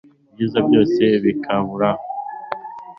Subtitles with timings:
[0.31, 1.89] ibyiza byose bikirabura